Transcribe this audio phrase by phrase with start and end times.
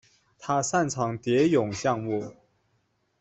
[0.39, 2.33] 他擅长蝶泳项目。